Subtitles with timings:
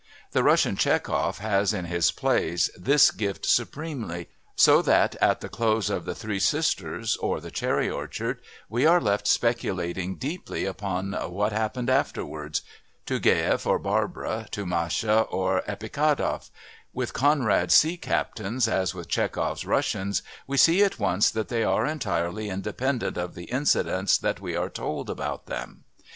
[0.31, 5.91] The Russian Tchekov has, in his plays, this gift supremely, so that at the close
[5.91, 11.51] of The Three Sisters or The Cherry Orchard we are left speculating deeply upon "what
[11.51, 12.63] happened afterwards"
[13.05, 16.49] to Gayef or Barbara, to Masha or Epikhadov;
[16.93, 21.85] with Conrad's sea captains as with Tchekov's Russians we see at once that they are
[21.85, 25.83] entirely independent of the incidents that we are told about them.